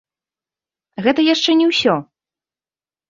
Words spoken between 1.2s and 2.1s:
яшчэ не ўсё!